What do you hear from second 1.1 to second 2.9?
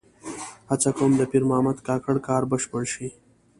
د پیر محمد کاکړ کار بشپړ